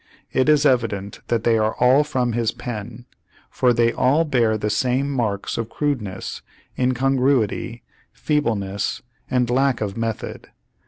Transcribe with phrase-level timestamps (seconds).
[0.33, 3.05] It is evident that they are all from his pen;
[3.51, 6.41] for they all bear the same marks of crudeness,
[6.75, 10.47] incongruity, feebleness and lack of method.